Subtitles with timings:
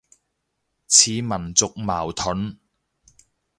[0.87, 2.57] 似民族矛盾